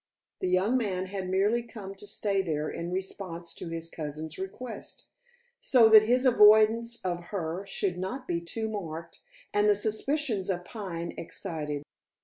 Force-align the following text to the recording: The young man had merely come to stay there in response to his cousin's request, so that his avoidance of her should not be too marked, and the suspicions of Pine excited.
The 0.39 0.49
young 0.49 0.77
man 0.77 1.05
had 1.05 1.29
merely 1.29 1.61
come 1.61 1.93
to 1.93 2.07
stay 2.07 2.41
there 2.41 2.71
in 2.71 2.91
response 2.91 3.53
to 3.53 3.69
his 3.69 3.87
cousin's 3.87 4.39
request, 4.39 5.05
so 5.59 5.89
that 5.89 6.01
his 6.01 6.25
avoidance 6.25 6.99
of 7.05 7.25
her 7.25 7.63
should 7.67 7.99
not 7.99 8.27
be 8.27 8.41
too 8.41 8.67
marked, 8.67 9.19
and 9.53 9.69
the 9.69 9.75
suspicions 9.75 10.49
of 10.49 10.65
Pine 10.65 11.13
excited. 11.19 11.83